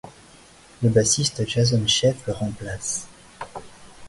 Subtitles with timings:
[0.81, 3.07] Le bassiste Jason Scheff le remplace.